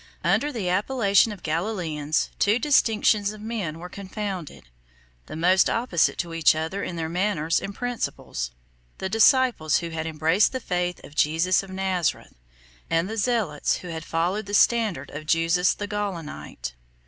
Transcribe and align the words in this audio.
Under 0.23 0.51
the 0.51 0.67
appellation 0.67 1.31
of 1.31 1.43
Galilæans, 1.43 2.29
two 2.39 2.57
distinctions 2.57 3.33
of 3.33 3.39
men 3.39 3.77
were 3.77 3.87
confounded, 3.87 4.63
the 5.27 5.35
most 5.35 5.69
opposite 5.69 6.17
to 6.17 6.33
each 6.33 6.55
other 6.55 6.83
in 6.83 6.95
their 6.95 7.07
manners 7.07 7.59
and 7.61 7.75
principles; 7.75 8.49
the 8.97 9.09
disciples 9.09 9.77
who 9.77 9.89
had 9.91 10.07
embraced 10.07 10.53
the 10.53 10.59
faith 10.59 11.03
of 11.03 11.13
Jesus 11.13 11.61
of 11.61 11.69
Nazareth, 11.69 12.33
41 12.87 12.87
and 12.99 13.09
the 13.11 13.17
zealots 13.17 13.77
who 13.77 13.89
had 13.89 14.03
followed 14.03 14.47
the 14.47 14.55
standard 14.55 15.11
of 15.11 15.27
Judas 15.27 15.75
the 15.75 15.85
Gaulonite. 15.87 16.73